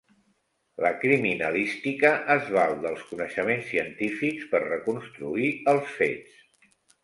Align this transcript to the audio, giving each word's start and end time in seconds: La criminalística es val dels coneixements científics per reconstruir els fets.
La 0.85 0.89
criminalística 1.03 2.11
es 2.37 2.49
val 2.57 2.73
dels 2.87 3.05
coneixements 3.11 3.69
científics 3.75 4.51
per 4.55 4.65
reconstruir 4.67 5.55
els 5.75 5.97
fets. 6.03 6.45